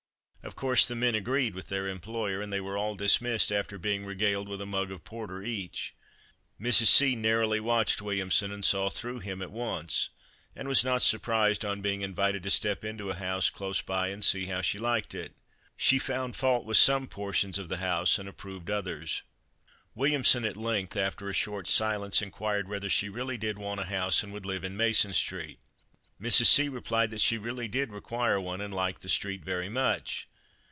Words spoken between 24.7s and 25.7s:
Mason street.